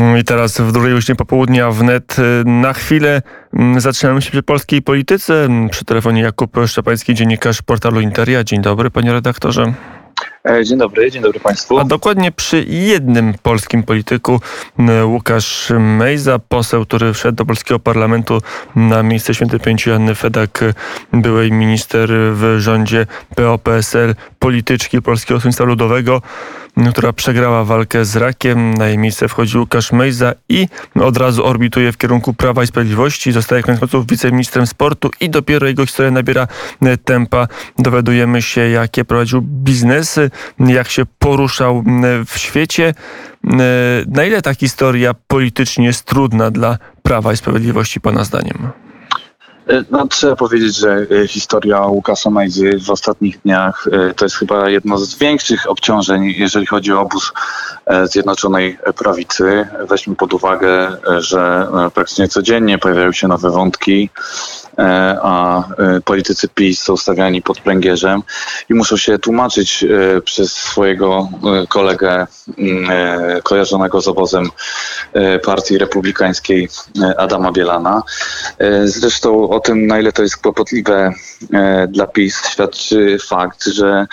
[0.00, 4.42] Mm, I teraz w drugiej godzinie popołudnia wnet y, na chwilę mm, zatrzymamy się przy
[4.42, 5.44] polskiej polityce.
[5.44, 8.44] Mm, przy telefonie Jakub Szczepański, dziennikarz portalu Interia.
[8.44, 9.74] Dzień dobry, panie redaktorze.
[10.48, 11.78] E, dzień dobry, dzień dobry Państwu.
[11.78, 14.40] A dokładnie przy jednym polskim polityku,
[15.04, 18.40] Łukasz Mejza, poseł, który wszedł do polskiego parlamentu
[18.76, 20.60] na miejsce świętej pamięci Anny Fedak,
[21.12, 26.22] byłej minister w rządzie PO-PSL, polityczki Polskiego Stronnictwa Ludowego
[26.92, 28.74] która przegrała walkę z rakiem.
[28.74, 33.32] Na jej miejsce wchodzi Łukasz Mejza i od razu orbituje w kierunku Prawa i Sprawiedliwości.
[33.32, 36.46] Zostaje koniec końców wiceministrem sportu i dopiero jego historia nabiera
[36.82, 37.48] e, tempa.
[37.78, 41.84] Dowiadujemy się, jakie prowadził biznesy, jak się poruszał
[42.26, 42.94] w świecie.
[44.06, 48.72] Na ile ta historia politycznie jest trudna dla Prawa i Sprawiedliwości, Pana zdaniem?
[49.68, 54.36] E, no, trzeba powiedzieć, że e, historia Łukasza Majzy w ostatnich dniach e, to jest
[54.36, 57.32] chyba jedno z większych obciążeń, jeżeli chodzi o obóz
[58.04, 59.68] Zjednoczonej Prawicy.
[59.88, 64.10] Weźmy pod uwagę, że praktycznie codziennie pojawiają się nowe wątki,
[65.22, 65.64] a
[66.04, 68.22] politycy PiS są stawiani pod pręgierzem
[68.70, 69.84] i muszą się tłumaczyć
[70.24, 71.28] przez swojego
[71.68, 72.26] kolegę
[72.58, 72.90] mm,
[73.42, 74.50] kojarzonego z obozem
[75.44, 76.68] Partii Republikańskiej
[77.18, 78.02] Adama Bielana.
[78.84, 81.12] Zresztą o tym, na ile to jest kłopotliwe
[81.52, 84.06] e, dla PiS, świadczy fakt, że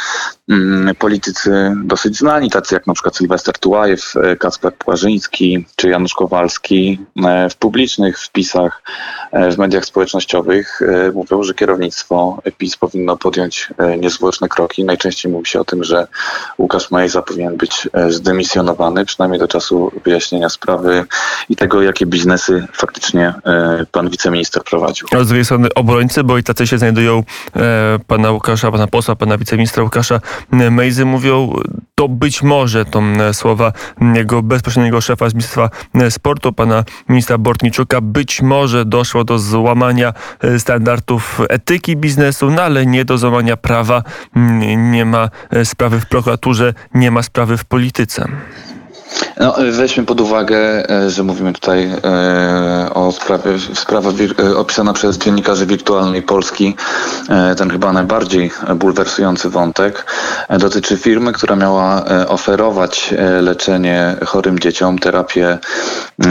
[0.49, 6.13] mm, politycy dosyć znani, tacy jak na przykład Sylwester Tułajew, e, Kacper Płażyński czy Janusz
[6.13, 8.83] Kowalski, e, w publicznych wpisach
[9.51, 10.79] w mediach społecznościowych
[11.13, 14.83] mówią, że kierownictwo PiS powinno podjąć niezwłoczne kroki.
[14.83, 16.07] Najczęściej mówi się o tym, że
[16.57, 21.05] Łukasz Majza powinien być zdemisjonowany, przynajmniej do czasu wyjaśnienia sprawy
[21.49, 23.33] i tego, jakie biznesy faktycznie
[23.91, 27.23] pan wiceminister prowadził drugiej strony obrońcy, bo i tacy się znajdują
[27.55, 31.53] e, pana Łukasza, pana posła, pana wiceministra Łukasza Mejzy, mówią
[32.01, 33.01] to być może, to
[33.33, 33.71] słowa
[34.15, 35.69] jego bezpośredniego szefa z Ministerstwa
[36.09, 42.85] Sportu, pana ministra Bortniczuka, być może doszło do złamania e, standardów etyki biznesu, no ale
[42.85, 44.03] nie do złamania prawa.
[44.77, 48.27] Nie ma e, sprawy w prokuraturze, nie ma sprawy w polityce.
[49.39, 54.11] No, weźmy pod uwagę, e, że mówimy tutaj e, o sprawie, sprawa
[54.55, 56.75] opisana przez dziennikarzy wirtualnej Polski.
[57.57, 60.05] Ten chyba najbardziej bulwersujący wątek
[60.59, 65.57] dotyczy firmy, która miała oferować leczenie chorym dzieciom, terapię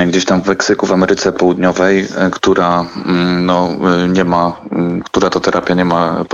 [0.06, 3.69] gdzieś tam w Meksyku, w Ameryce Południowej, która mm, no,
[4.09, 4.56] nie ma,
[5.05, 6.25] która to terapia nie ma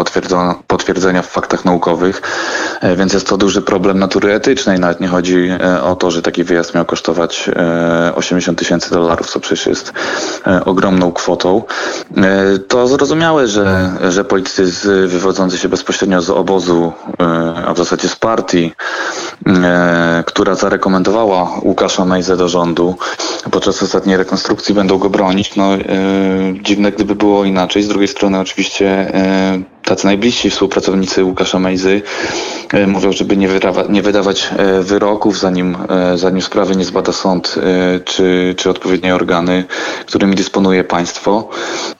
[0.66, 2.22] potwierdzenia w faktach naukowych,
[2.96, 4.80] więc jest to duży problem natury etycznej.
[4.80, 5.48] Nawet nie chodzi
[5.82, 7.50] o to, że taki wyjazd miał kosztować
[8.14, 9.92] 80 e, tysięcy dolarów, co przecież jest
[10.46, 11.62] e, ogromną kwotą.
[12.16, 14.72] E, to zrozumiałe, że, że politycy
[15.06, 16.92] wywodzący się bezpośrednio z obozu,
[17.66, 18.72] a w zasadzie z partii,
[20.26, 22.94] która zarekomendowała Łukasza Mejzę do rządu
[23.50, 25.56] podczas ostatniej rekonstrukcji, będą go bronić.
[25.56, 25.68] No,
[26.62, 27.82] dziwne, gdyby było inaczej.
[27.82, 29.12] Z drugiej strony oczywiście
[29.86, 32.02] tacy najbliżsi współpracownicy Łukasza Mejzy
[32.86, 35.76] mówią, żeby nie, wydawa nie wydawać wyroków, zanim,
[36.14, 37.54] zanim sprawy nie zbada sąd
[38.04, 39.64] czy, czy odpowiednie organy,
[40.06, 41.48] którymi dysponuje państwo.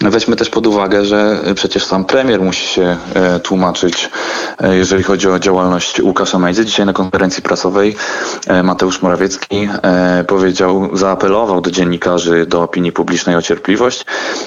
[0.01, 4.11] Weźmy też pod uwagę, że przecież sam premier musi się e, tłumaczyć,
[4.61, 6.65] e, jeżeli chodzi o działalność Łukasza Mejzy.
[6.65, 7.97] Dzisiaj na konferencji prasowej
[8.47, 9.69] e, Mateusz Morawiecki
[10.27, 14.05] powiedział, zaapelował do dziennikarzy, do opinii publicznej o cierpliwość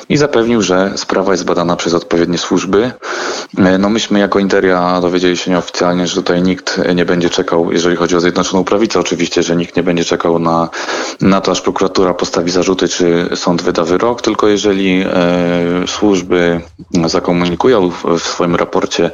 [0.09, 2.91] i zapewnił, że sprawa jest badana przez odpowiednie służby.
[3.79, 8.15] No myśmy jako Interia dowiedzieli się nieoficjalnie, że tutaj nikt nie będzie czekał, jeżeli chodzi
[8.15, 8.99] o Zjednoczoną Prawicę.
[8.99, 10.69] Oczywiście, że nikt nie będzie czekał na,
[11.21, 16.61] na to, aż prokuratura postawi zarzuty, czy sąd wyda wyrok, tylko jeżeli e, służby
[17.05, 19.11] zakomunikują w swoim raporcie, e,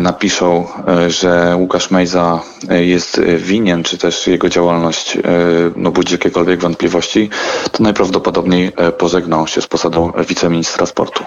[0.00, 5.18] napiszą, e, że Łukasz Mejza jest winien, czy też jego działalność
[5.76, 7.30] no, budzi jakiekolwiek wątpliwości,
[7.72, 11.24] to najprawdopodobniej pożegną się z posadą wiceministra sportu.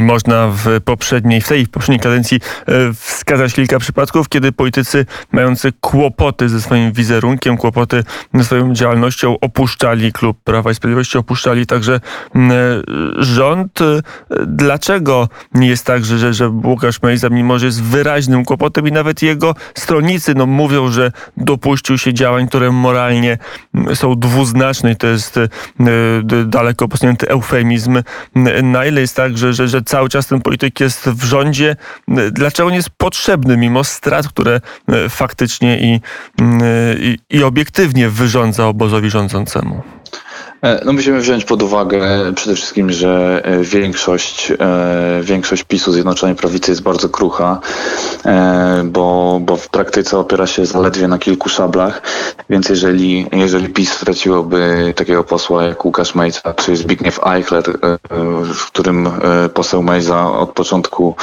[0.00, 6.48] Można w poprzedniej, w tej poprzedniej kadencji e, wskazać kilka przypadków, kiedy politycy mający kłopoty
[6.48, 8.04] ze swoim wizerunkiem, kłopoty
[8.34, 12.00] ze swoją działalnością opuszczali klub Prawa i Sprawiedliwości, opuszczali także
[13.16, 13.80] rząd.
[13.80, 14.00] E,
[14.46, 19.22] dlaczego nie jest tak, że, że Łukasz Mejza, mimo że jest wyraźnym kłopotem i nawet
[19.22, 23.38] jego stronnicy no, mówią, że dopuścił się działań, które moralnie
[23.94, 25.48] są dwuznaczne i to jest e,
[26.44, 28.02] daleko posunięty eufemizm.
[28.62, 31.76] Na ile jest tak, że, że że, cały czas ten polityk jest w rządzie.
[32.32, 36.00] Dlaczego nie jest potrzebny, mimo strat, które e, faktycznie i,
[37.00, 39.95] i, i obiektywnie wyrządza obozowi rządzącemu?
[40.66, 42.00] E, no musimy wziąć pod uwagę
[42.34, 47.60] przede wszystkim, że e, większość, e, większość PiSu Zjednoczonej Prawicy jest bardzo krucha,
[48.84, 52.02] bo, bo w praktyce opiera się zaledwie na kilku szablach,
[52.50, 57.64] więc jeżeli, jeżeli PiS straciłoby takiego posła jak Łukasz Mejza czy Zbigniew Eichler,
[58.54, 59.10] w którym
[59.54, 61.16] poseł Mejza od początku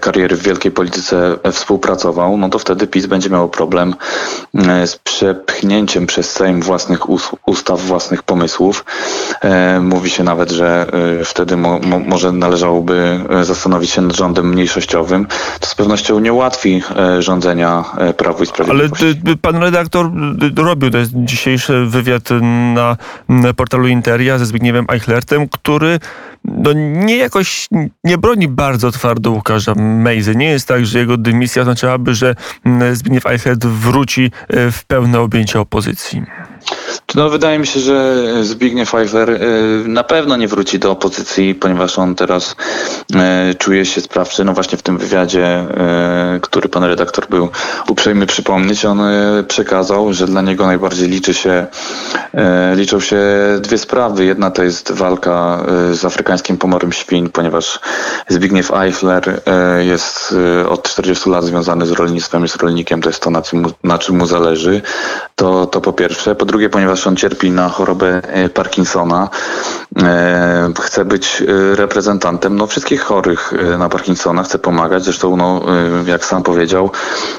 [0.00, 3.94] kariery w wielkiej polityce współpracował, no to wtedy PiS będzie miał problem
[4.86, 7.00] z przepchnięciem przez Sejm własnych
[7.46, 8.84] ustaw, własnych pomysłów.
[9.40, 10.86] E, mówi się nawet, że
[11.20, 15.26] e, wtedy mo, mo, może należałoby e, zastanowić się nad rządem mniejszościowym.
[15.60, 16.82] To z pewnością nie ułatwi
[17.18, 17.84] rządzenia
[18.16, 19.04] Prawu i Sprawiedliwości.
[19.26, 20.10] Ale pan redaktor
[20.56, 22.28] robił jest dzisiejszy wywiad
[22.68, 22.96] na
[23.56, 25.98] portalu Interia ze Zbigniewem Eichlertem, który
[26.44, 27.68] no nie jakoś
[28.04, 30.36] nie broni bardzo twardo Łukasza Mejzy.
[30.36, 32.34] Nie jest tak, że jego dymisja oznaczałaby, że
[32.92, 36.22] Zbigniew Eichert wróci w pełne objęcie opozycji.
[37.14, 39.38] No, wydaje mi się, że Zbigniew Eichler y,
[39.88, 42.56] na pewno nie wróci do opozycji, ponieważ on teraz
[43.50, 44.44] y, czuje się sprawczy.
[44.44, 45.66] No właśnie w tym wywiadzie,
[46.40, 47.48] który pan redaktor był
[47.88, 49.00] uprzejmy przypomnieć, on
[49.48, 51.66] przekazał, że dla niego najbardziej liczy się,
[52.76, 53.20] liczą się
[53.60, 54.24] dwie sprawy.
[54.24, 57.80] Jedna to jest walka z afrykańskim pomorem świń, ponieważ
[58.28, 59.42] Zbigniew Eichler
[59.78, 60.34] jest
[60.68, 63.98] od 40 lat związany z rolnictwem, jest rolnikiem, to jest to, na czym mu, na
[63.98, 64.82] czym mu zależy.
[65.34, 66.34] To, to po pierwsze.
[66.34, 69.28] Po drugie, ponieważ on cierpi na chorobę e, Parkinsona,
[70.02, 75.04] e, chce być e, reprezentantem no, wszystkich chorych na Parkinsona, chce pomagać.
[75.04, 75.62] Zresztą, no,
[76.06, 76.90] jak sam powiedział,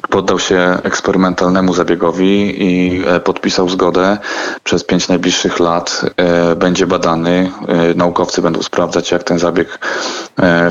[0.09, 4.18] poddał się eksperymentalnemu zabiegowi i podpisał zgodę.
[4.63, 6.01] Przez pięć najbliższych lat
[6.56, 7.51] będzie badany.
[7.95, 9.80] Naukowcy będą sprawdzać, jak ten zabieg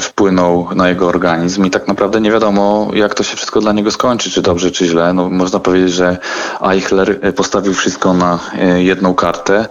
[0.01, 3.91] wpłynął na jego organizm i tak naprawdę nie wiadomo, jak to się wszystko dla niego
[3.91, 5.13] skończy, czy dobrze, czy źle.
[5.13, 6.19] No, można powiedzieć, że
[6.71, 9.67] Eichler postawił wszystko na e, jedną kartę,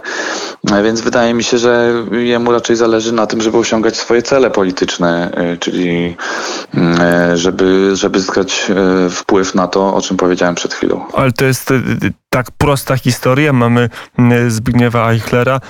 [0.72, 4.50] e, więc wydaje mi się, że jemu raczej zależy na tym, żeby osiągać swoje cele
[4.50, 6.16] polityczne, e, czyli
[6.74, 8.70] mm, żeby, żeby zyskać
[9.10, 11.04] wpływ na to, o czym powiedziałem przed chwilą.
[11.12, 11.72] Ale to jest
[12.32, 13.52] tak prosta historia.
[13.52, 13.88] Mamy
[14.18, 15.60] mm, Zbigniewa Eichlera,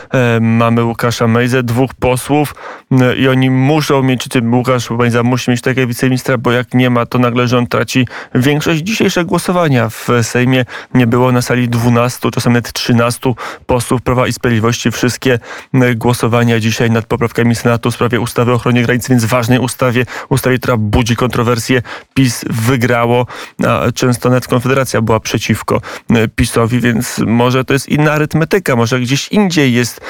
[0.41, 2.55] mamy Łukasza Mejzę, dwóch posłów
[2.91, 6.91] mm, i oni muszą mieć, czy Łukasz Mejza musi mieć takiego wiceministra, bo jak nie
[6.91, 8.81] ma, to nagle rząd traci większość.
[8.81, 10.65] Dzisiejsze głosowania w Sejmie
[10.95, 13.33] nie było na sali 12, czasem nawet 13
[13.67, 14.91] posłów Prawa i Sprawiedliwości.
[14.91, 15.39] Wszystkie
[15.75, 20.06] mm, głosowania dzisiaj nad poprawkami Senatu w sprawie ustawy o ochronie granic, więc ważnej ustawie,
[20.29, 21.83] ustawie, która budzi kontrowersje.
[22.15, 23.27] PiS wygrało,
[23.67, 25.81] a często nawet Konfederacja była przeciwko
[26.37, 30.00] PiS PiSowi, więc może to jest inna arytmetyka, może gdzieś indziej jest,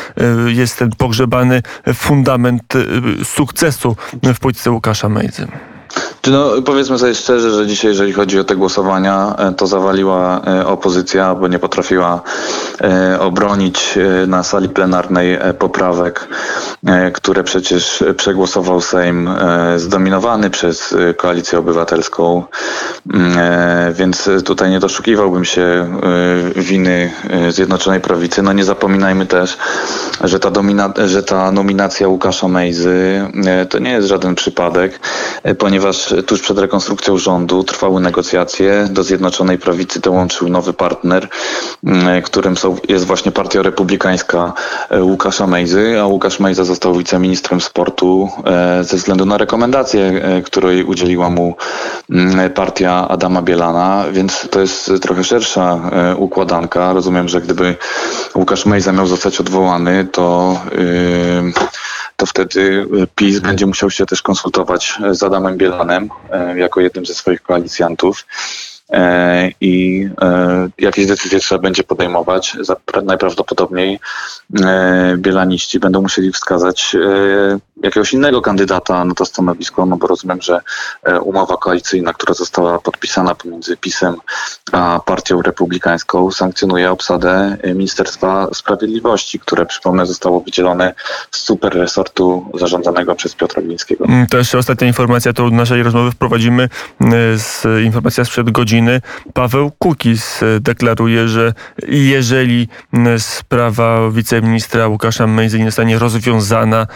[0.47, 1.63] e, jest ten pogrzebany
[1.95, 5.47] fundament e, sukcesu w polityce Łukasza Mejzy.
[6.27, 10.67] No, powiedzmy sobie szczerze, że dzisiaj, jeżeli chodzi o te głosowania, e, to zawaliła e,
[10.67, 12.23] opozycja, bo nie potrafiła
[12.81, 16.29] e, obronić na sali plenarnej poprawek,
[17.13, 19.31] które przecież przegłosował Sejm
[19.77, 22.45] zdominowany przez Koalicję Obywatelską.
[23.15, 25.99] Mm, więc tutaj nie doszukiwałbym się
[26.57, 27.11] winy
[27.49, 28.43] Zjednoczonej Prawicy.
[28.43, 29.59] No nie zapominajmy też,
[30.25, 33.27] że ta, domina, że ta nominacja Łukasza Mejzy
[33.71, 35.01] to nie jest żaden przypadek,
[35.59, 38.89] ponieważ tuż przed rekonstrukcją rządu trwały negocjacje.
[38.91, 41.29] Do Zjednoczonej Prawicy dołączył nowy partner,
[41.85, 44.53] mm, którym są, jest właśnie Partia Republikańska
[44.91, 50.43] e, Łukasza Mejzy, a Łukasz Mejza został wiceministrem sportu e, ze względu na rekomendację, e,
[50.43, 51.57] której udzieliła mu
[52.11, 55.81] mm, partia Adama Bielana, więc to jest trochę szersza
[56.17, 56.93] układanka.
[56.93, 57.77] Rozumiem, że gdyby
[58.35, 61.53] Łukasz Mejza miał zostać odwołany, to yy,
[62.21, 67.07] to wtedy e, PiS będzie musiał się też konsultować z Adamem Bielanem e, jako jednym
[67.07, 68.27] ze swoich koalicjantów.
[68.93, 72.57] E, i e, jakieś decyzje trzeba będzie podejmować.
[73.05, 74.01] Najprawdopodobniej
[74.61, 76.97] e, bielaniści będą musieli wskazać
[77.83, 80.61] jakiegoś innego kandydata na to stanowisko, no bo rozumiem, że
[81.23, 84.17] umowa koalicyjna, która została podpisana pomiędzy PiSem
[84.73, 90.95] a Partią Republikańską sankcjonuje obsadę Ministerstwa Sprawiedliwości, które przypomnę zostało wydzielone
[91.31, 94.05] z super resortu zarządzanego przez Piotra Glińskiego.
[94.05, 96.69] Mm, to jeszcze ostatnia informacja, to naszej rozmowy wprowadzimy
[97.37, 98.80] z informacja sprzed godziny
[99.35, 101.53] Paweł Kukiz e, deklaruje, że
[101.89, 102.69] jeżeli
[103.19, 106.87] sprawa wiceministra Łukasza Mejzy nie zostanie rozwiązana,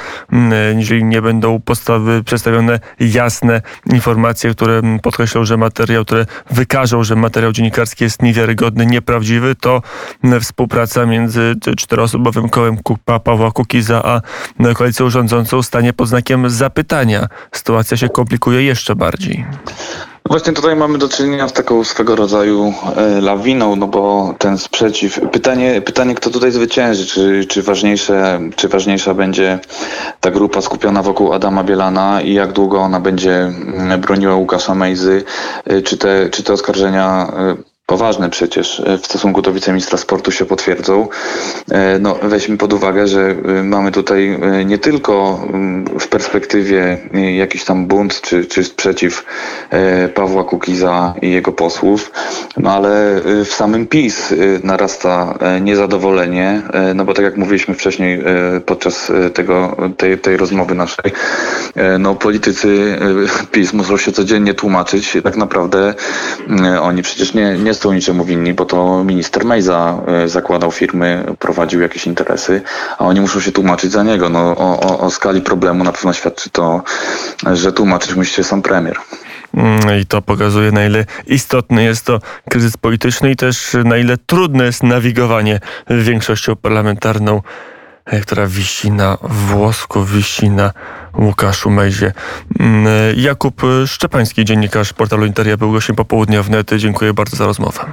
[0.77, 7.53] jeżeli nie będą postawy przedstawione jasne informacje, które podkreślą, że materiał, które wykażą, że materiał
[7.53, 9.83] dziennikarski jest niewiarygodny, nieprawdziwy, to
[10.41, 12.77] współpraca między czteroosobowym kołem
[13.25, 14.21] Pawła Kukiza a
[14.75, 17.27] koalicją rządzącą stanie pod znakiem zapytania.
[17.53, 19.45] Sytuacja się komplikuje jeszcze bardziej.
[20.29, 25.21] Właśnie tutaj mamy do czynienia z taką swego rodzaju e, lawiną, no bo ten sprzeciw.
[25.33, 27.07] Pytanie, pytanie kto tutaj zwycięży?
[27.07, 29.59] Czy, czy, ważniejsze, czy ważniejsza będzie
[30.21, 35.25] ta grupa skupiona wokół Adama Bielana i jak długo ona będzie mm, broniła Łukasza Mejzy?
[35.65, 37.33] E, czy te, czy te oskarżenia
[37.87, 41.09] poważne przecież e, w stosunku do wiceministra sportu się potwierdzą.
[41.71, 46.99] E, no, weźmy pod uwagę, że e, mamy tutaj nie tylko mm, w perspektywie
[47.37, 49.25] jakiś tam bunt czy, czy sprzeciw
[50.15, 52.13] Pawła Kukiza i jego posłów,
[52.57, 56.63] no ale w samym PiS narasta niezadowolenie,
[56.95, 58.23] no bo tak jak mówiliśmy wcześniej
[58.67, 61.13] podczas tego, tej, tej rozmowy naszej,
[61.99, 62.99] no politycy
[63.53, 65.17] PiS muszą się codziennie tłumaczyć.
[65.25, 65.95] Tak naprawdę
[66.81, 71.81] oni przecież nie, nie są niczemu winni, bo to minister Mejza e, zakładał firmy, prowadził
[71.81, 72.63] jakieś interesy,
[72.99, 74.29] a oni muszą się tłumaczyć za niego.
[74.29, 76.83] No, o, o, o skali problemu na pewno świadczy to,
[77.53, 78.97] że tłumaczyć musi się sam premier.
[79.55, 84.17] Mm, I to pokazuje, na ile istotny jest to kryzys polityczny i też na ile
[84.17, 87.43] trudne jest nawigowanie większością parlamentarną,
[88.23, 90.73] która wisi na włosku, wisi na
[91.19, 92.13] Łukaszu Mejzie.
[92.61, 97.85] Mm, Jakub Szczepański, dziennikarz portalu Interia, był gościem popołudnia w Dziękuję bardzo za rozmowę.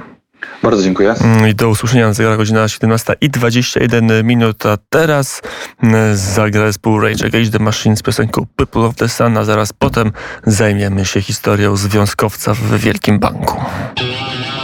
[0.62, 1.14] Bardzo dziękuję.
[1.20, 5.42] Mm, I do usłyszenia na zegarach godzina 17 i 21 minut, a teraz
[5.82, 9.72] mm, zagra zespół Rage Against the Machine z piosenką People of the Sun, a zaraz
[9.72, 10.12] potem
[10.46, 13.60] zajmiemy się historią związkowca w Wielkim Banku.